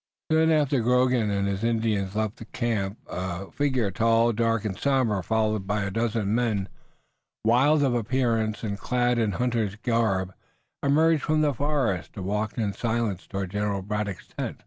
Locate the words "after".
0.49-0.81